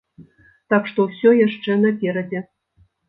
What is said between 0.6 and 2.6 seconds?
Так што ўсё яшчэ наперадзе!